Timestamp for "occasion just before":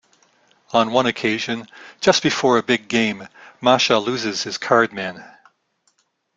1.05-2.57